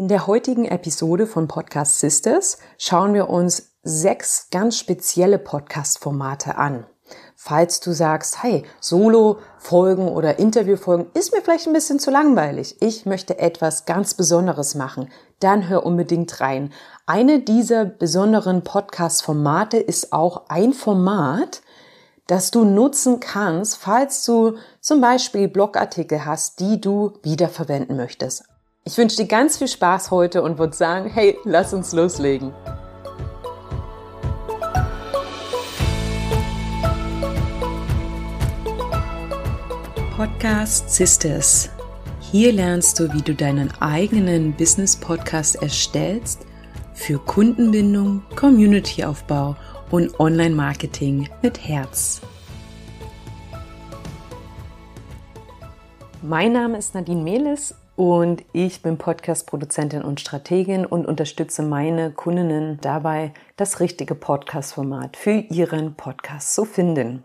In 0.00 0.08
der 0.08 0.26
heutigen 0.26 0.64
Episode 0.64 1.26
von 1.26 1.46
Podcast 1.46 2.00
Sisters 2.00 2.56
schauen 2.78 3.12
wir 3.12 3.28
uns 3.28 3.72
sechs 3.82 4.48
ganz 4.50 4.78
spezielle 4.78 5.38
Podcast-Formate 5.38 6.56
an. 6.56 6.86
Falls 7.36 7.80
du 7.80 7.92
sagst, 7.92 8.42
hey, 8.42 8.64
Solo-Folgen 8.80 10.08
oder 10.08 10.38
Interview-Folgen 10.38 11.10
ist 11.12 11.34
mir 11.34 11.42
vielleicht 11.42 11.66
ein 11.66 11.74
bisschen 11.74 11.98
zu 11.98 12.10
langweilig. 12.10 12.80
Ich 12.80 13.04
möchte 13.04 13.38
etwas 13.38 13.84
ganz 13.84 14.14
Besonderes 14.14 14.74
machen. 14.74 15.10
Dann 15.38 15.68
hör 15.68 15.84
unbedingt 15.84 16.40
rein. 16.40 16.72
Eine 17.04 17.40
dieser 17.40 17.84
besonderen 17.84 18.64
Podcast-Formate 18.64 19.76
ist 19.76 20.14
auch 20.14 20.48
ein 20.48 20.72
Format, 20.72 21.60
das 22.26 22.50
du 22.50 22.64
nutzen 22.64 23.20
kannst, 23.20 23.76
falls 23.76 24.24
du 24.24 24.56
zum 24.80 25.02
Beispiel 25.02 25.46
Blogartikel 25.46 26.24
hast, 26.24 26.58
die 26.58 26.80
du 26.80 27.18
wiederverwenden 27.22 27.98
möchtest. 27.98 28.49
Ich 28.82 28.96
wünsche 28.96 29.16
dir 29.16 29.26
ganz 29.26 29.58
viel 29.58 29.68
Spaß 29.68 30.10
heute 30.10 30.42
und 30.42 30.58
würde 30.58 30.74
sagen, 30.74 31.10
hey, 31.10 31.36
lass 31.44 31.74
uns 31.74 31.92
loslegen. 31.92 32.54
Podcast 40.16 40.88
Sisters. 40.88 41.68
Hier 42.20 42.52
lernst 42.52 42.98
du, 42.98 43.12
wie 43.12 43.20
du 43.20 43.34
deinen 43.34 43.70
eigenen 43.82 44.54
Business 44.54 44.96
Podcast 44.96 45.56
erstellst 45.56 46.46
für 46.94 47.18
Kundenbindung, 47.18 48.22
Communityaufbau 48.34 49.56
und 49.90 50.18
Online 50.18 50.54
Marketing 50.54 51.28
mit 51.42 51.68
Herz. 51.68 52.22
Mein 56.22 56.54
Name 56.54 56.78
ist 56.78 56.94
Nadine 56.94 57.22
Mehlis 57.22 57.74
und 58.00 58.46
ich 58.54 58.80
bin 58.80 58.96
Podcast-Produzentin 58.96 60.00
und 60.00 60.20
Strategin 60.20 60.86
und 60.86 61.04
unterstütze 61.04 61.62
meine 61.62 62.12
Kundinnen 62.12 62.78
dabei, 62.80 63.34
das 63.56 63.78
richtige 63.78 64.14
Podcast-Format 64.14 65.18
für 65.18 65.32
ihren 65.32 65.96
Podcast 65.96 66.54
zu 66.54 66.64
finden. 66.64 67.24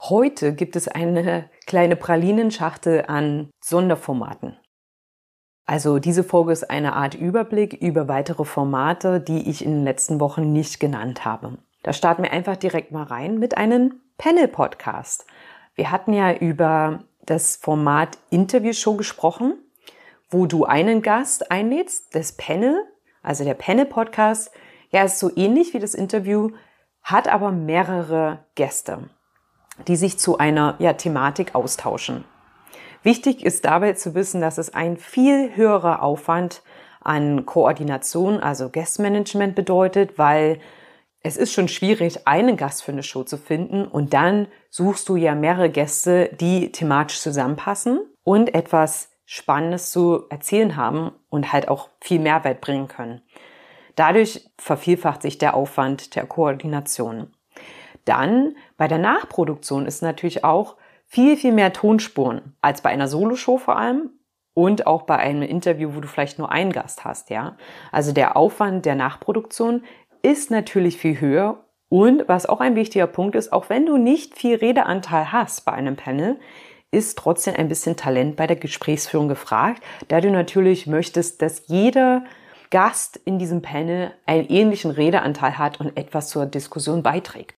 Heute 0.00 0.54
gibt 0.54 0.76
es 0.76 0.88
eine 0.88 1.50
kleine 1.66 1.94
Pralinenschachtel 1.94 3.04
an 3.06 3.50
Sonderformaten. 3.62 4.56
Also 5.66 5.98
diese 5.98 6.24
Folge 6.24 6.52
ist 6.52 6.70
eine 6.70 6.94
Art 6.94 7.14
Überblick 7.14 7.74
über 7.74 8.08
weitere 8.08 8.46
Formate, 8.46 9.20
die 9.20 9.50
ich 9.50 9.62
in 9.62 9.72
den 9.72 9.84
letzten 9.84 10.20
Wochen 10.20 10.54
nicht 10.54 10.80
genannt 10.80 11.26
habe. 11.26 11.58
Da 11.82 11.92
starten 11.92 12.22
wir 12.22 12.32
einfach 12.32 12.56
direkt 12.56 12.92
mal 12.92 13.02
rein 13.04 13.38
mit 13.38 13.58
einem 13.58 14.00
Panel-Podcast. 14.16 15.26
Wir 15.74 15.90
hatten 15.90 16.14
ja 16.14 16.32
über 16.32 17.00
das 17.26 17.56
Format 17.56 18.16
Interviewshow 18.30 18.96
gesprochen 18.96 19.58
wo 20.30 20.46
du 20.46 20.64
einen 20.64 21.02
Gast 21.02 21.50
einlädst, 21.50 22.14
das 22.14 22.36
Panel, 22.36 22.76
also 23.22 23.44
der 23.44 23.54
Panel-Podcast, 23.54 24.50
ja, 24.90 25.02
ist 25.02 25.18
so 25.18 25.30
ähnlich 25.34 25.74
wie 25.74 25.78
das 25.78 25.94
Interview, 25.94 26.50
hat 27.02 27.28
aber 27.28 27.52
mehrere 27.52 28.44
Gäste, 28.54 29.10
die 29.86 29.96
sich 29.96 30.18
zu 30.18 30.38
einer 30.38 30.76
ja, 30.78 30.92
Thematik 30.94 31.54
austauschen. 31.54 32.24
Wichtig 33.02 33.44
ist 33.44 33.64
dabei 33.64 33.92
zu 33.92 34.14
wissen, 34.14 34.40
dass 34.40 34.56
es 34.56 34.72
ein 34.72 34.96
viel 34.96 35.54
höherer 35.54 36.02
Aufwand 36.02 36.62
an 37.00 37.44
Koordination, 37.44 38.40
also 38.40 38.70
Guestmanagement 38.70 39.54
bedeutet, 39.54 40.18
weil 40.18 40.58
es 41.20 41.36
ist 41.36 41.52
schon 41.52 41.68
schwierig, 41.68 42.26
einen 42.26 42.56
Gast 42.56 42.82
für 42.82 42.92
eine 42.92 43.02
Show 43.02 43.24
zu 43.24 43.36
finden 43.36 43.86
und 43.86 44.14
dann 44.14 44.46
suchst 44.70 45.08
du 45.08 45.16
ja 45.16 45.34
mehrere 45.34 45.70
Gäste, 45.70 46.30
die 46.40 46.72
thematisch 46.72 47.20
zusammenpassen 47.20 48.00
und 48.24 48.54
etwas 48.54 49.10
Spannendes 49.26 49.90
zu 49.90 50.24
erzählen 50.28 50.76
haben 50.76 51.12
und 51.30 51.52
halt 51.52 51.68
auch 51.68 51.88
viel 52.00 52.18
Mehrwert 52.18 52.60
bringen 52.60 52.88
können. 52.88 53.22
Dadurch 53.96 54.50
vervielfacht 54.58 55.22
sich 55.22 55.38
der 55.38 55.54
Aufwand 55.54 56.14
der 56.16 56.26
Koordination. 56.26 57.32
Dann 58.04 58.56
bei 58.76 58.88
der 58.88 58.98
Nachproduktion 58.98 59.86
ist 59.86 60.02
natürlich 60.02 60.44
auch 60.44 60.76
viel, 61.06 61.36
viel 61.36 61.52
mehr 61.52 61.72
Tonspuren 61.72 62.56
als 62.60 62.82
bei 62.82 62.90
einer 62.90 63.08
Soloshow 63.08 63.58
vor 63.58 63.76
allem 63.76 64.10
und 64.52 64.86
auch 64.86 65.02
bei 65.02 65.16
einem 65.16 65.42
Interview, 65.42 65.94
wo 65.94 66.00
du 66.00 66.08
vielleicht 66.08 66.38
nur 66.38 66.50
einen 66.50 66.72
Gast 66.72 67.04
hast, 67.04 67.30
ja. 67.30 67.56
Also 67.92 68.12
der 68.12 68.36
Aufwand 68.36 68.84
der 68.84 68.94
Nachproduktion 68.94 69.84
ist 70.22 70.50
natürlich 70.50 70.96
viel 70.96 71.20
höher 71.20 71.64
und 71.88 72.28
was 72.28 72.46
auch 72.46 72.60
ein 72.60 72.76
wichtiger 72.76 73.06
Punkt 73.06 73.36
ist, 73.36 73.52
auch 73.52 73.68
wenn 73.68 73.86
du 73.86 73.96
nicht 73.96 74.36
viel 74.36 74.56
Redeanteil 74.56 75.32
hast 75.32 75.64
bei 75.64 75.72
einem 75.72 75.96
Panel, 75.96 76.38
ist 76.94 77.18
trotzdem 77.18 77.54
ein 77.56 77.68
bisschen 77.68 77.96
Talent 77.96 78.36
bei 78.36 78.46
der 78.46 78.56
Gesprächsführung 78.56 79.28
gefragt, 79.28 79.82
da 80.08 80.20
du 80.20 80.30
natürlich 80.30 80.86
möchtest, 80.86 81.42
dass 81.42 81.66
jeder 81.66 82.24
Gast 82.70 83.20
in 83.24 83.38
diesem 83.38 83.62
Panel 83.62 84.12
einen 84.26 84.48
ähnlichen 84.48 84.90
Redeanteil 84.90 85.58
hat 85.58 85.80
und 85.80 85.96
etwas 85.96 86.28
zur 86.28 86.46
Diskussion 86.46 87.02
beiträgt. 87.02 87.54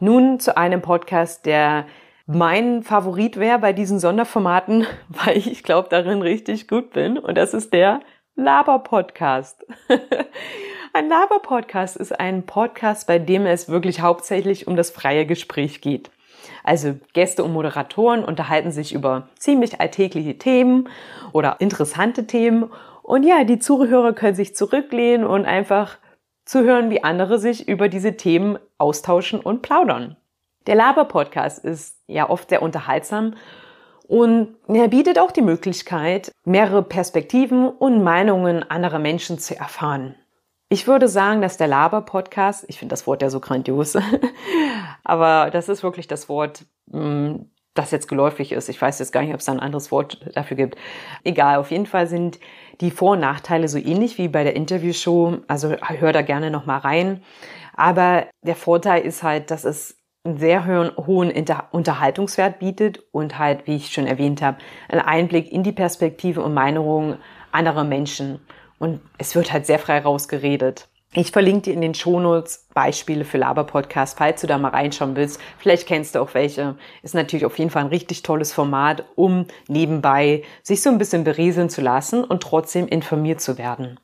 Nun 0.00 0.40
zu 0.40 0.56
einem 0.56 0.82
Podcast, 0.82 1.46
der 1.46 1.86
mein 2.26 2.82
Favorit 2.82 3.38
wäre 3.38 3.58
bei 3.58 3.72
diesen 3.72 3.98
Sonderformaten, 3.98 4.86
weil 5.08 5.36
ich 5.36 5.62
glaube 5.62 5.88
darin 5.90 6.22
richtig 6.22 6.68
gut 6.68 6.92
bin 6.92 7.18
und 7.18 7.36
das 7.36 7.54
ist 7.54 7.72
der 7.72 8.00
Laber-Podcast. 8.36 9.66
ein 10.92 11.08
Laber-Podcast 11.08 11.96
ist 11.96 12.18
ein 12.18 12.46
Podcast, 12.46 13.06
bei 13.06 13.18
dem 13.18 13.46
es 13.46 13.68
wirklich 13.68 14.00
hauptsächlich 14.00 14.66
um 14.66 14.76
das 14.76 14.90
freie 14.90 15.26
Gespräch 15.26 15.80
geht. 15.80 16.10
Also 16.64 16.94
Gäste 17.12 17.44
und 17.44 17.52
Moderatoren 17.52 18.24
unterhalten 18.24 18.70
sich 18.70 18.92
über 18.92 19.28
ziemlich 19.38 19.80
alltägliche 19.80 20.38
Themen 20.38 20.88
oder 21.32 21.56
interessante 21.60 22.26
Themen. 22.26 22.70
Und 23.02 23.24
ja, 23.24 23.44
die 23.44 23.58
Zuhörer 23.58 24.12
können 24.12 24.34
sich 24.34 24.54
zurücklehnen 24.54 25.26
und 25.26 25.44
einfach 25.44 25.98
zuhören, 26.44 26.90
wie 26.90 27.04
andere 27.04 27.38
sich 27.38 27.68
über 27.68 27.88
diese 27.88 28.16
Themen 28.16 28.58
austauschen 28.78 29.40
und 29.40 29.62
plaudern. 29.62 30.16
Der 30.66 30.74
Laber-Podcast 30.74 31.64
ist 31.64 31.98
ja 32.06 32.28
oft 32.28 32.50
sehr 32.50 32.62
unterhaltsam 32.62 33.34
und 34.10 34.56
er 34.66 34.88
bietet 34.88 35.18
auch 35.18 35.30
die 35.30 35.40
Möglichkeit, 35.40 36.32
mehrere 36.44 36.82
Perspektiven 36.82 37.68
und 37.68 38.02
Meinungen 38.02 38.68
anderer 38.68 38.98
Menschen 38.98 39.38
zu 39.38 39.56
erfahren. 39.56 40.16
Ich 40.72 40.86
würde 40.86 41.08
sagen, 41.08 41.42
dass 41.42 41.56
der 41.56 41.66
Laber-Podcast, 41.66 42.64
ich 42.68 42.78
finde 42.78 42.92
das 42.92 43.04
Wort 43.08 43.22
ja 43.22 43.28
so 43.28 43.40
grandios, 43.40 43.98
aber 45.04 45.50
das 45.50 45.68
ist 45.68 45.82
wirklich 45.82 46.06
das 46.06 46.28
Wort, 46.28 46.64
mm, 46.86 47.38
das 47.74 47.90
jetzt 47.90 48.06
geläufig 48.06 48.52
ist. 48.52 48.68
Ich 48.68 48.80
weiß 48.80 49.00
jetzt 49.00 49.12
gar 49.12 49.22
nicht, 49.22 49.34
ob 49.34 49.40
es 49.40 49.46
da 49.46 49.52
ein 49.52 49.58
anderes 49.58 49.90
Wort 49.90 50.24
dafür 50.36 50.56
gibt. 50.56 50.76
Egal, 51.24 51.56
auf 51.56 51.72
jeden 51.72 51.86
Fall 51.86 52.06
sind 52.06 52.38
die 52.80 52.92
Vor- 52.92 53.12
und 53.12 53.20
Nachteile 53.20 53.66
so 53.66 53.78
ähnlich 53.78 54.16
wie 54.16 54.28
bei 54.28 54.44
der 54.44 54.54
Interviewshow. 54.54 55.38
Also 55.48 55.70
hör 55.70 56.12
da 56.12 56.22
gerne 56.22 56.52
nochmal 56.52 56.78
rein. 56.78 57.24
Aber 57.74 58.26
der 58.42 58.54
Vorteil 58.54 59.02
ist 59.02 59.24
halt, 59.24 59.50
dass 59.50 59.64
es 59.64 59.98
einen 60.22 60.38
sehr 60.38 60.66
hohen 60.66 61.32
Unterhaltungswert 61.72 62.60
bietet 62.60 63.02
und 63.10 63.40
halt, 63.40 63.66
wie 63.66 63.74
ich 63.74 63.92
schon 63.92 64.06
erwähnt 64.06 64.40
habe, 64.40 64.58
einen 64.88 65.00
Einblick 65.00 65.50
in 65.50 65.64
die 65.64 65.72
Perspektive 65.72 66.42
und 66.42 66.54
Meinungen 66.54 67.18
anderer 67.50 67.84
Menschen. 67.84 68.38
Und 68.80 69.00
es 69.18 69.34
wird 69.36 69.52
halt 69.52 69.66
sehr 69.66 69.78
frei 69.78 69.98
rausgeredet. 70.00 70.88
Ich 71.12 71.32
verlinke 71.32 71.62
dir 71.62 71.74
in 71.74 71.80
den 71.80 71.94
Shownotes 71.94 72.68
Beispiele 72.72 73.24
für 73.24 73.36
Laber-Podcasts, 73.36 74.16
falls 74.16 74.40
du 74.40 74.46
da 74.46 74.58
mal 74.58 74.70
reinschauen 74.70 75.16
willst. 75.16 75.38
Vielleicht 75.58 75.86
kennst 75.86 76.14
du 76.14 76.20
auch 76.20 76.32
welche. 76.34 76.76
Ist 77.02 77.14
natürlich 77.14 77.44
auf 77.44 77.58
jeden 77.58 77.70
Fall 77.70 77.82
ein 77.82 77.90
richtig 77.90 78.22
tolles 78.22 78.52
Format, 78.52 79.04
um 79.16 79.46
nebenbei 79.68 80.44
sich 80.62 80.82
so 80.82 80.88
ein 80.88 80.98
bisschen 80.98 81.24
berieseln 81.24 81.68
zu 81.68 81.82
lassen 81.82 82.24
und 82.24 82.42
trotzdem 82.42 82.88
informiert 82.88 83.40
zu 83.40 83.58
werden. 83.58 84.00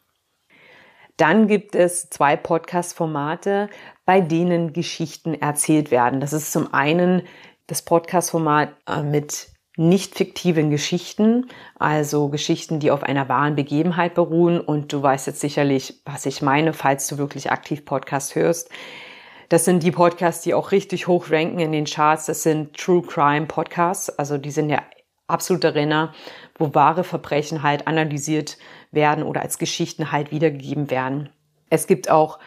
Dann 1.16 1.46
gibt 1.46 1.74
es 1.74 2.10
zwei 2.10 2.36
Podcast-Formate, 2.36 3.70
bei 4.04 4.20
denen 4.20 4.74
Geschichten 4.74 5.32
erzählt 5.32 5.90
werden. 5.90 6.20
Das 6.20 6.34
ist 6.34 6.52
zum 6.52 6.74
einen 6.74 7.22
das 7.66 7.82
Podcast-Format 7.82 8.74
äh, 8.86 9.02
mit 9.02 9.55
nicht 9.76 10.14
fiktiven 10.14 10.70
Geschichten, 10.70 11.48
also 11.78 12.28
Geschichten, 12.28 12.80
die 12.80 12.90
auf 12.90 13.02
einer 13.02 13.28
wahren 13.28 13.56
Begebenheit 13.56 14.14
beruhen. 14.14 14.60
Und 14.60 14.92
du 14.92 15.02
weißt 15.02 15.26
jetzt 15.26 15.40
sicherlich, 15.40 16.00
was 16.04 16.26
ich 16.26 16.42
meine, 16.42 16.72
falls 16.72 17.06
du 17.08 17.18
wirklich 17.18 17.52
aktiv 17.52 17.84
Podcast 17.84 18.34
hörst. 18.34 18.70
Das 19.48 19.64
sind 19.64 19.82
die 19.82 19.92
Podcasts, 19.92 20.42
die 20.42 20.54
auch 20.54 20.72
richtig 20.72 21.06
hoch 21.06 21.30
ranken 21.30 21.60
in 21.60 21.72
den 21.72 21.84
Charts. 21.84 22.26
Das 22.26 22.42
sind 22.42 22.76
True 22.76 23.02
Crime 23.02 23.46
Podcasts. 23.46 24.08
Also 24.18 24.38
die 24.38 24.50
sind 24.50 24.70
ja 24.70 24.82
absolute 25.28 25.74
Renner, 25.74 26.12
wo 26.58 26.74
wahre 26.74 27.04
Verbrechen 27.04 27.62
halt 27.62 27.86
analysiert 27.86 28.58
werden 28.90 29.22
oder 29.22 29.42
als 29.42 29.58
Geschichten 29.58 30.10
halt 30.10 30.30
wiedergegeben 30.30 30.90
werden. 30.90 31.28
Es 31.68 31.86
gibt 31.86 32.10
auch 32.10 32.38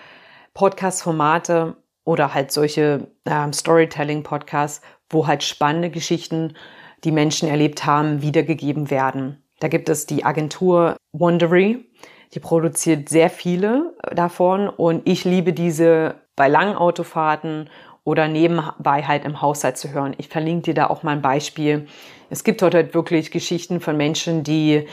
Podcast-Formate 0.53 1.77
oder 2.03 2.33
halt 2.33 2.51
solche 2.51 3.07
ähm, 3.25 3.53
Storytelling-Podcasts, 3.53 4.81
wo 5.09 5.27
halt 5.27 5.43
spannende 5.43 5.89
Geschichten 5.89 6.55
die 7.03 7.11
Menschen 7.11 7.49
erlebt 7.49 7.85
haben, 7.85 8.21
wiedergegeben 8.21 8.89
werden. 8.89 9.43
Da 9.59 9.67
gibt 9.67 9.89
es 9.89 10.05
die 10.05 10.23
Agentur 10.23 10.95
Wondery, 11.11 11.85
die 12.33 12.39
produziert 12.39 13.09
sehr 13.09 13.29
viele 13.29 13.93
davon 14.13 14.69
und 14.69 15.07
ich 15.07 15.25
liebe 15.25 15.53
diese 15.53 16.15
bei 16.35 16.47
langen 16.47 16.75
Autofahrten 16.75 17.69
oder 18.03 18.27
nebenbei 18.27 19.03
halt 19.03 19.25
im 19.25 19.41
Haushalt 19.41 19.77
zu 19.77 19.91
hören. 19.91 20.15
Ich 20.17 20.29
verlinke 20.29 20.63
dir 20.63 20.73
da 20.73 20.87
auch 20.87 21.03
mal 21.03 21.11
ein 21.11 21.21
Beispiel. 21.21 21.87
Es 22.29 22.43
gibt 22.43 22.61
dort 22.61 22.73
halt 22.73 22.93
wirklich 22.93 23.31
Geschichten 23.31 23.81
von 23.81 23.97
Menschen, 23.97 24.43
die 24.43 24.87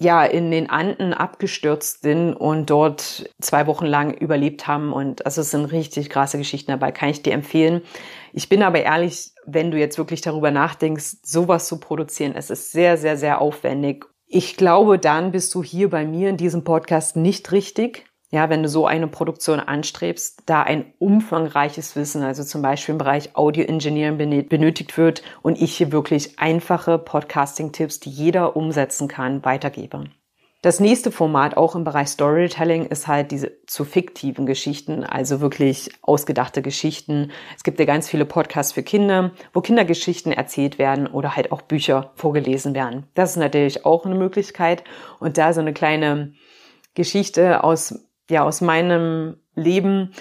ja 0.00 0.24
in 0.24 0.50
den 0.50 0.70
Anden 0.70 1.12
abgestürzt 1.12 2.02
sind 2.02 2.32
und 2.32 2.70
dort 2.70 3.30
zwei 3.40 3.66
Wochen 3.66 3.84
lang 3.84 4.14
überlebt 4.14 4.66
haben. 4.66 4.92
Und 4.92 5.26
also 5.26 5.42
es 5.42 5.50
sind 5.50 5.66
richtig 5.66 6.08
krasse 6.08 6.38
Geschichten 6.38 6.70
dabei, 6.70 6.90
kann 6.90 7.10
ich 7.10 7.22
dir 7.22 7.34
empfehlen. 7.34 7.82
Ich 8.32 8.48
bin 8.48 8.62
aber 8.62 8.80
ehrlich, 8.80 9.32
wenn 9.44 9.70
du 9.70 9.78
jetzt 9.78 9.98
wirklich 9.98 10.22
darüber 10.22 10.50
nachdenkst, 10.50 11.18
sowas 11.22 11.68
zu 11.68 11.78
produzieren, 11.78 12.32
es 12.34 12.48
ist 12.48 12.72
sehr, 12.72 12.96
sehr, 12.96 13.16
sehr 13.18 13.40
aufwendig. 13.40 14.06
Ich 14.26 14.56
glaube, 14.56 14.98
dann 14.98 15.32
bist 15.32 15.54
du 15.54 15.62
hier 15.62 15.90
bei 15.90 16.06
mir 16.06 16.30
in 16.30 16.36
diesem 16.36 16.64
Podcast 16.64 17.16
nicht 17.16 17.52
richtig. 17.52 18.09
Ja, 18.32 18.48
wenn 18.48 18.62
du 18.62 18.68
so 18.68 18.86
eine 18.86 19.08
Produktion 19.08 19.58
anstrebst, 19.58 20.44
da 20.46 20.62
ein 20.62 20.94
umfangreiches 21.00 21.96
Wissen, 21.96 22.22
also 22.22 22.44
zum 22.44 22.62
Beispiel 22.62 22.92
im 22.92 22.98
Bereich 22.98 23.34
Audio 23.34 23.64
Engineering 23.64 24.18
benötigt 24.48 24.96
wird 24.96 25.22
und 25.42 25.60
ich 25.60 25.76
hier 25.76 25.90
wirklich 25.90 26.38
einfache 26.38 26.98
Podcasting-Tipps, 26.98 27.98
die 27.98 28.10
jeder 28.10 28.54
umsetzen 28.54 29.08
kann, 29.08 29.44
weitergebe. 29.44 30.04
Das 30.62 30.78
nächste 30.78 31.10
Format 31.10 31.56
auch 31.56 31.74
im 31.74 31.84
Bereich 31.84 32.08
Storytelling 32.08 32.86
ist 32.86 33.08
halt 33.08 33.30
diese 33.32 33.50
zu 33.66 33.84
fiktiven 33.84 34.44
Geschichten, 34.44 35.02
also 35.04 35.40
wirklich 35.40 35.90
ausgedachte 36.02 36.60
Geschichten. 36.60 37.32
Es 37.56 37.64
gibt 37.64 37.80
ja 37.80 37.86
ganz 37.86 38.08
viele 38.08 38.26
Podcasts 38.26 38.74
für 38.74 38.82
Kinder, 38.82 39.32
wo 39.54 39.62
Kindergeschichten 39.62 40.32
erzählt 40.32 40.78
werden 40.78 41.06
oder 41.06 41.34
halt 41.34 41.50
auch 41.50 41.62
Bücher 41.62 42.12
vorgelesen 42.14 42.74
werden. 42.74 43.06
Das 43.14 43.30
ist 43.30 43.36
natürlich 43.38 43.86
auch 43.86 44.04
eine 44.04 44.14
Möglichkeit. 44.14 44.84
Und 45.18 45.38
da 45.38 45.54
so 45.54 45.60
eine 45.62 45.72
kleine 45.72 46.34
Geschichte 46.94 47.64
aus 47.64 47.98
ja, 48.30 48.44
aus 48.44 48.60
meinem 48.60 49.36
Leben, 49.54 50.12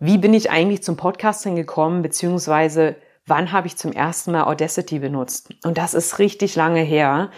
wie 0.00 0.18
bin 0.18 0.34
ich 0.34 0.50
eigentlich 0.50 0.82
zum 0.82 0.96
Podcasting 0.96 1.56
gekommen, 1.56 2.02
beziehungsweise 2.02 2.96
wann 3.26 3.52
habe 3.52 3.66
ich 3.66 3.76
zum 3.76 3.92
ersten 3.92 4.32
Mal 4.32 4.44
Audacity 4.44 4.98
benutzt? 4.98 5.50
Und 5.64 5.78
das 5.78 5.94
ist 5.94 6.18
richtig 6.18 6.56
lange 6.56 6.80
her. 6.80 7.30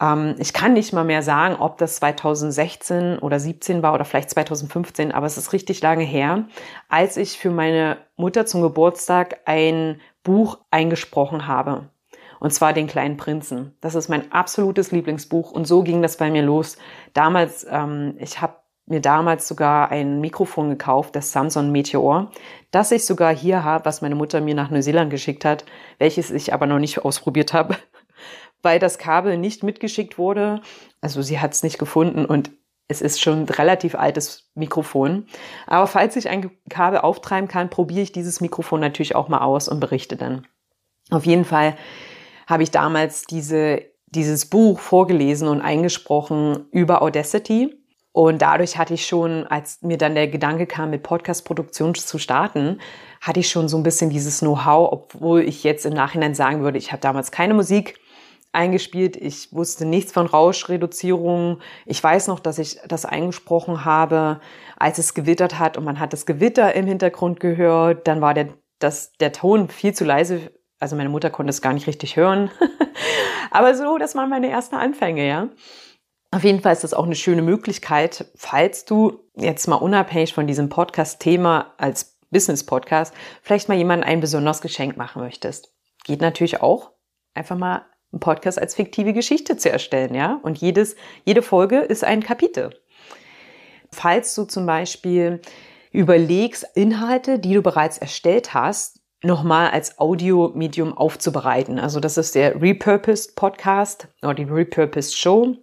Ähm, 0.00 0.34
ich 0.38 0.52
kann 0.52 0.72
nicht 0.72 0.92
mal 0.92 1.04
mehr 1.04 1.22
sagen, 1.22 1.56
ob 1.56 1.78
das 1.78 1.96
2016 1.96 3.18
oder 3.18 3.38
17 3.38 3.82
war 3.82 3.94
oder 3.94 4.04
vielleicht 4.04 4.30
2015, 4.30 5.12
aber 5.12 5.26
es 5.26 5.38
ist 5.38 5.52
richtig 5.52 5.80
lange 5.82 6.04
her, 6.04 6.46
als 6.88 7.16
ich 7.16 7.38
für 7.38 7.50
meine 7.50 7.98
Mutter 8.16 8.46
zum 8.46 8.62
Geburtstag 8.62 9.40
ein 9.46 10.00
Buch 10.22 10.58
eingesprochen 10.70 11.46
habe. 11.46 11.88
Und 12.40 12.52
zwar 12.52 12.72
den 12.72 12.88
kleinen 12.88 13.16
Prinzen. 13.16 13.76
Das 13.80 13.94
ist 13.94 14.08
mein 14.08 14.32
absolutes 14.32 14.90
Lieblingsbuch 14.90 15.52
und 15.52 15.64
so 15.64 15.82
ging 15.84 16.02
das 16.02 16.16
bei 16.16 16.28
mir 16.28 16.42
los. 16.42 16.76
Damals, 17.12 17.64
ähm, 17.70 18.16
ich 18.18 18.40
habe 18.40 18.56
mir 18.86 19.00
damals 19.00 19.46
sogar 19.46 19.90
ein 19.90 20.20
Mikrofon 20.20 20.70
gekauft, 20.70 21.14
das 21.14 21.32
Samsung 21.32 21.70
Meteor, 21.70 22.30
das 22.70 22.90
ich 22.90 23.04
sogar 23.04 23.34
hier 23.34 23.64
habe, 23.64 23.84
was 23.84 24.02
meine 24.02 24.14
Mutter 24.14 24.40
mir 24.40 24.54
nach 24.54 24.70
Neuseeland 24.70 25.10
geschickt 25.10 25.44
hat, 25.44 25.64
welches 25.98 26.30
ich 26.30 26.52
aber 26.52 26.66
noch 26.66 26.78
nicht 26.78 27.04
ausprobiert 27.04 27.52
habe, 27.52 27.76
weil 28.62 28.78
das 28.78 28.98
Kabel 28.98 29.38
nicht 29.38 29.62
mitgeschickt 29.62 30.18
wurde. 30.18 30.60
Also 31.00 31.22
sie 31.22 31.40
hat 31.40 31.52
es 31.52 31.62
nicht 31.62 31.78
gefunden 31.78 32.24
und 32.24 32.50
es 32.88 33.00
ist 33.00 33.20
schon 33.20 33.42
ein 33.42 33.48
relativ 33.48 33.94
altes 33.94 34.50
Mikrofon. 34.54 35.26
Aber 35.66 35.86
falls 35.86 36.16
ich 36.16 36.28
ein 36.28 36.50
Kabel 36.68 37.00
auftreiben 37.00 37.48
kann, 37.48 37.70
probiere 37.70 38.02
ich 38.02 38.12
dieses 38.12 38.40
Mikrofon 38.40 38.80
natürlich 38.80 39.14
auch 39.14 39.28
mal 39.28 39.40
aus 39.40 39.68
und 39.68 39.80
berichte 39.80 40.16
dann. 40.16 40.46
Auf 41.10 41.24
jeden 41.24 41.44
Fall 41.44 41.76
habe 42.46 42.62
ich 42.62 42.70
damals 42.70 43.22
diese, 43.22 43.82
dieses 44.06 44.46
Buch 44.46 44.78
vorgelesen 44.78 45.48
und 45.48 45.60
eingesprochen 45.60 46.66
über 46.70 47.02
Audacity 47.02 47.81
und 48.12 48.42
dadurch 48.42 48.76
hatte 48.76 48.92
ich 48.94 49.06
schon, 49.06 49.46
als 49.46 49.80
mir 49.80 49.96
dann 49.96 50.14
der 50.14 50.28
Gedanke 50.28 50.66
kam, 50.66 50.90
mit 50.90 51.02
Podcast-Produktion 51.02 51.94
zu 51.94 52.18
starten, 52.18 52.78
hatte 53.22 53.40
ich 53.40 53.48
schon 53.48 53.68
so 53.68 53.78
ein 53.78 53.82
bisschen 53.82 54.10
dieses 54.10 54.40
Know-how, 54.40 54.92
obwohl 54.92 55.42
ich 55.42 55.64
jetzt 55.64 55.86
im 55.86 55.94
Nachhinein 55.94 56.34
sagen 56.34 56.62
würde, 56.62 56.76
ich 56.76 56.92
habe 56.92 57.00
damals 57.00 57.30
keine 57.30 57.54
Musik 57.54 57.98
eingespielt, 58.52 59.16
ich 59.16 59.52
wusste 59.52 59.86
nichts 59.86 60.12
von 60.12 60.26
Rauschreduzierung. 60.26 61.60
Ich 61.86 62.04
weiß 62.04 62.26
noch, 62.28 62.38
dass 62.38 62.58
ich 62.58 62.78
das 62.86 63.06
eingesprochen 63.06 63.86
habe, 63.86 64.40
als 64.76 64.98
es 64.98 65.14
gewittert 65.14 65.58
hat 65.58 65.78
und 65.78 65.84
man 65.84 65.98
hat 65.98 66.12
das 66.12 66.26
Gewitter 66.26 66.74
im 66.74 66.86
Hintergrund 66.86 67.40
gehört. 67.40 68.06
Dann 68.06 68.20
war 68.20 68.34
der, 68.34 68.48
das, 68.78 69.12
der 69.14 69.32
Ton 69.32 69.68
viel 69.70 69.94
zu 69.94 70.04
leise. 70.04 70.52
Also 70.78 70.96
meine 70.96 71.08
Mutter 71.08 71.30
konnte 71.30 71.50
es 71.50 71.62
gar 71.62 71.72
nicht 71.72 71.86
richtig 71.86 72.16
hören. 72.16 72.50
Aber 73.50 73.74
so, 73.74 73.96
das 73.96 74.14
waren 74.14 74.28
meine 74.28 74.50
ersten 74.50 74.76
Anfänge, 74.76 75.26
ja. 75.26 75.48
Auf 76.34 76.44
jeden 76.44 76.60
Fall 76.60 76.72
ist 76.72 76.82
das 76.82 76.94
auch 76.94 77.04
eine 77.04 77.14
schöne 77.14 77.42
Möglichkeit, 77.42 78.24
falls 78.36 78.86
du 78.86 79.20
jetzt 79.36 79.68
mal 79.68 79.76
unabhängig 79.76 80.32
von 80.32 80.46
diesem 80.46 80.70
Podcast-Thema 80.70 81.74
als 81.76 82.16
Business-Podcast 82.30 83.12
vielleicht 83.42 83.68
mal 83.68 83.76
jemandem 83.76 84.08
ein 84.08 84.20
besonderes 84.20 84.62
Geschenk 84.62 84.96
machen 84.96 85.20
möchtest. 85.20 85.74
Geht 86.04 86.22
natürlich 86.22 86.62
auch, 86.62 86.92
einfach 87.34 87.58
mal 87.58 87.84
einen 88.12 88.20
Podcast 88.20 88.58
als 88.58 88.74
fiktive 88.74 89.12
Geschichte 89.12 89.58
zu 89.58 89.70
erstellen, 89.70 90.14
ja? 90.14 90.40
Und 90.42 90.56
jedes, 90.56 90.96
jede 91.26 91.42
Folge 91.42 91.80
ist 91.80 92.02
ein 92.02 92.22
Kapitel. 92.22 92.80
Falls 93.90 94.34
du 94.34 94.44
zum 94.44 94.64
Beispiel 94.64 95.42
überlegst, 95.90 96.66
Inhalte, 96.74 97.40
die 97.40 97.52
du 97.52 97.60
bereits 97.60 97.98
erstellt 97.98 98.54
hast, 98.54 99.00
nochmal 99.22 99.70
als 99.70 99.98
Audio-Medium 99.98 100.96
aufzubereiten. 100.96 101.78
Also 101.78 102.00
das 102.00 102.16
ist 102.16 102.34
der 102.34 102.60
Repurposed 102.60 103.36
Podcast 103.36 104.08
oder 104.22 104.32
die 104.32 104.44
Repurposed 104.44 105.14
Show. 105.14 105.58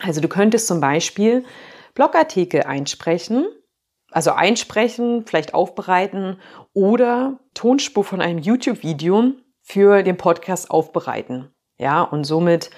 Also 0.00 0.20
du 0.20 0.28
könntest 0.28 0.66
zum 0.66 0.80
Beispiel 0.80 1.44
Blogartikel 1.94 2.62
einsprechen, 2.62 3.46
also 4.10 4.32
einsprechen, 4.32 5.26
vielleicht 5.26 5.54
aufbereiten 5.54 6.40
oder 6.72 7.40
Tonspur 7.54 8.04
von 8.04 8.20
einem 8.20 8.38
YouTube-Video 8.38 9.32
für 9.62 10.02
den 10.02 10.16
Podcast 10.16 10.70
aufbereiten. 10.70 11.52
Ja, 11.78 12.02
und 12.02 12.24
somit 12.24 12.70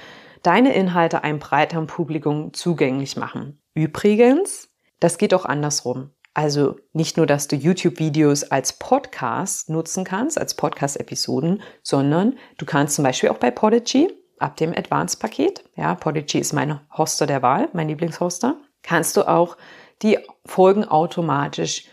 deine 0.43 0.75
Inhalte 0.75 1.23
einem 1.23 1.39
breiteren 1.39 1.87
Publikum 1.87 2.53
zugänglich 2.53 3.17
machen. 3.17 3.63
Übrigens, 3.75 4.69
das 4.99 5.19
geht 5.19 5.35
auch 5.35 5.45
andersrum. 5.45 6.11
Also 6.35 6.77
nicht 6.93 7.17
nur, 7.17 7.27
dass 7.27 7.49
du 7.49 7.57
YouTube-Videos 7.57 8.45
als 8.45 8.75
Podcast 8.75 9.69
nutzen 9.69 10.05
kannst, 10.05 10.39
als 10.39 10.55
Podcast-Episoden, 10.55 11.63
sondern 11.83 12.39
du 12.59 12.67
kannst 12.67 12.95
zum 12.95 13.05
Beispiel 13.05 13.31
auch 13.31 13.39
bei 13.39 13.51
Podigy 13.51 14.09
ab 14.41 14.57
dem 14.57 14.73
Advanced-Paket, 14.77 15.65
ja, 15.77 15.95
Podigy 15.95 16.39
ist 16.39 16.53
mein 16.53 16.81
Hoster 16.97 17.27
der 17.27 17.43
Wahl, 17.43 17.69
mein 17.73 17.89
Lieblingshoster, 17.89 18.57
kannst 18.83 19.17
du 19.17 19.29
auch 19.29 19.57
die 20.03 20.19
Folgen 20.47 20.85
automatisch 20.85 21.85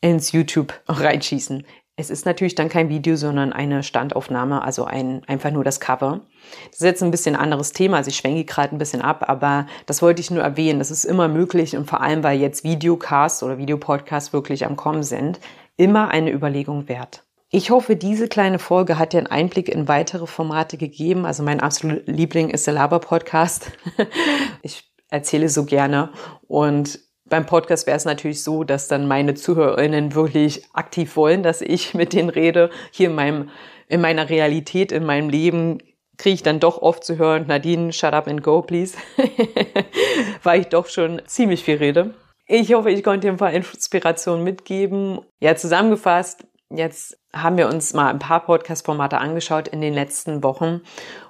ins 0.00 0.32
YouTube 0.32 0.74
reinschießen. 0.86 1.64
Es 1.96 2.10
ist 2.10 2.26
natürlich 2.26 2.56
dann 2.56 2.68
kein 2.68 2.88
Video, 2.88 3.14
sondern 3.14 3.52
eine 3.52 3.84
Standaufnahme, 3.84 4.62
also 4.62 4.84
ein, 4.84 5.22
einfach 5.28 5.52
nur 5.52 5.62
das 5.62 5.78
Cover. 5.78 6.22
Das 6.66 6.80
ist 6.80 6.84
jetzt 6.84 7.02
ein 7.02 7.12
bisschen 7.12 7.36
anderes 7.36 7.72
Thema, 7.72 7.98
also 7.98 8.08
ich 8.08 8.16
schwenke 8.16 8.44
gerade 8.44 8.74
ein 8.74 8.78
bisschen 8.78 9.00
ab, 9.00 9.24
aber 9.28 9.66
das 9.86 10.02
wollte 10.02 10.20
ich 10.20 10.30
nur 10.30 10.42
erwähnen. 10.42 10.80
Das 10.80 10.90
ist 10.90 11.04
immer 11.04 11.28
möglich 11.28 11.76
und 11.76 11.88
vor 11.88 12.00
allem, 12.00 12.24
weil 12.24 12.38
jetzt 12.40 12.64
Videocasts 12.64 13.42
oder 13.42 13.58
Videopodcasts 13.58 14.32
wirklich 14.32 14.66
am 14.66 14.76
Kommen 14.76 15.04
sind, 15.04 15.38
immer 15.76 16.08
eine 16.08 16.32
Überlegung 16.32 16.88
wert. 16.88 17.23
Ich 17.54 17.70
hoffe, 17.70 17.94
diese 17.94 18.26
kleine 18.26 18.58
Folge 18.58 18.98
hat 18.98 19.12
dir 19.12 19.18
einen 19.18 19.28
Einblick 19.28 19.68
in 19.68 19.86
weitere 19.86 20.26
Formate 20.26 20.76
gegeben. 20.76 21.24
Also 21.24 21.44
mein 21.44 21.60
absoluter 21.60 22.10
Liebling 22.10 22.50
ist 22.50 22.66
der 22.66 22.74
Laber-Podcast. 22.74 23.70
ich 24.62 24.82
erzähle 25.08 25.48
so 25.48 25.64
gerne 25.64 26.10
und 26.48 26.98
beim 27.26 27.46
Podcast 27.46 27.86
wäre 27.86 27.96
es 27.96 28.06
natürlich 28.06 28.42
so, 28.42 28.64
dass 28.64 28.88
dann 28.88 29.06
meine 29.06 29.34
ZuhörerInnen 29.34 30.16
wirklich 30.16 30.64
aktiv 30.72 31.14
wollen, 31.14 31.44
dass 31.44 31.60
ich 31.60 31.94
mit 31.94 32.12
denen 32.12 32.28
rede. 32.28 32.70
Hier 32.90 33.10
in 33.10 33.14
meinem, 33.14 33.50
in 33.86 34.00
meiner 34.00 34.28
Realität, 34.28 34.90
in 34.90 35.06
meinem 35.06 35.28
Leben 35.28 35.78
kriege 36.18 36.34
ich 36.34 36.42
dann 36.42 36.58
doch 36.58 36.82
oft 36.82 37.04
zu 37.04 37.18
hören, 37.18 37.46
Nadine, 37.46 37.92
shut 37.92 38.14
up 38.14 38.26
and 38.26 38.42
go, 38.42 38.62
please. 38.62 38.98
Weil 40.42 40.62
ich 40.62 40.66
doch 40.70 40.88
schon 40.88 41.22
ziemlich 41.26 41.62
viel 41.62 41.76
rede. 41.76 42.14
Ich 42.48 42.74
hoffe, 42.74 42.90
ich 42.90 43.04
konnte 43.04 43.28
dir 43.28 43.32
ein 43.32 43.38
paar 43.38 43.52
Inspirationen 43.52 44.42
mitgeben. 44.42 45.20
Ja, 45.38 45.54
zusammengefasst, 45.54 46.44
Jetzt 46.70 47.18
haben 47.32 47.56
wir 47.56 47.68
uns 47.68 47.92
mal 47.92 48.08
ein 48.10 48.18
paar 48.18 48.40
Podcast-Formate 48.40 49.18
angeschaut 49.18 49.68
in 49.68 49.80
den 49.80 49.94
letzten 49.94 50.42
Wochen. 50.42 50.80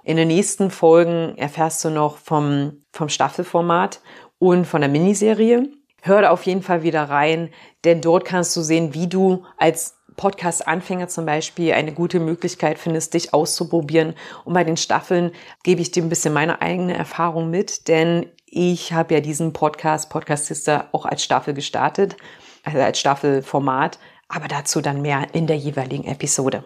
In 0.04 0.16
den 0.16 0.28
nächsten 0.28 0.70
Folgen 0.70 1.36
erfährst 1.36 1.84
du 1.84 1.90
noch 1.90 2.18
vom, 2.18 2.82
vom 2.92 3.08
Staffelformat 3.08 4.00
und 4.38 4.66
von 4.66 4.80
der 4.80 4.90
Miniserie. 4.90 5.68
Hör 6.02 6.22
da 6.22 6.30
auf 6.30 6.44
jeden 6.44 6.62
Fall 6.62 6.82
wieder 6.82 7.04
rein, 7.04 7.50
denn 7.84 8.00
dort 8.00 8.24
kannst 8.24 8.54
du 8.56 8.60
sehen, 8.60 8.94
wie 8.94 9.08
du 9.08 9.44
als 9.58 9.96
Podcast-Anfänger 10.16 11.08
zum 11.08 11.26
Beispiel 11.26 11.72
eine 11.72 11.92
gute 11.92 12.20
Möglichkeit 12.20 12.78
findest, 12.78 13.14
dich 13.14 13.34
auszuprobieren. 13.34 14.14
Und 14.44 14.54
bei 14.54 14.64
den 14.64 14.76
Staffeln 14.76 15.32
gebe 15.64 15.80
ich 15.80 15.90
dir 15.90 16.02
ein 16.02 16.08
bisschen 16.08 16.34
meine 16.34 16.62
eigene 16.62 16.94
Erfahrung 16.94 17.50
mit, 17.50 17.88
denn 17.88 18.26
ich 18.46 18.92
habe 18.92 19.14
ja 19.14 19.20
diesen 19.20 19.52
Podcast, 19.52 20.10
Podcast 20.10 20.46
Sister, 20.46 20.88
auch 20.92 21.06
als 21.06 21.24
Staffel 21.24 21.54
gestartet, 21.54 22.16
also 22.62 22.78
als 22.78 23.00
Staffelformat 23.00 23.98
aber 24.28 24.48
dazu 24.48 24.80
dann 24.80 25.02
mehr 25.02 25.28
in 25.32 25.46
der 25.46 25.56
jeweiligen 25.56 26.04
Episode. 26.04 26.64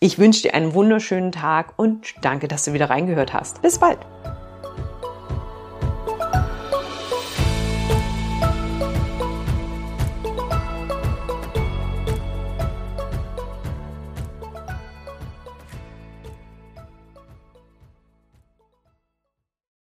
Ich 0.00 0.18
wünsche 0.18 0.42
dir 0.42 0.54
einen 0.54 0.74
wunderschönen 0.74 1.32
Tag 1.32 1.74
und 1.78 2.14
danke, 2.22 2.48
dass 2.48 2.64
du 2.64 2.72
wieder 2.72 2.90
reingehört 2.90 3.32
hast. 3.32 3.62
Bis 3.62 3.78
bald! 3.78 3.98